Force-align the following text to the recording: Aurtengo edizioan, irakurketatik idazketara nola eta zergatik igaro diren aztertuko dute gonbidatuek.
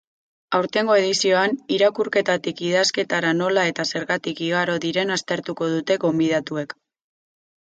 Aurtengo 0.59 0.95
edizioan, 1.01 1.51
irakurketatik 1.75 2.63
idazketara 2.69 3.35
nola 3.41 3.67
eta 3.73 3.87
zergatik 3.91 4.41
igaro 4.47 4.79
diren 4.87 5.17
aztertuko 5.17 5.69
dute 5.75 5.99
gonbidatuek. 6.07 6.75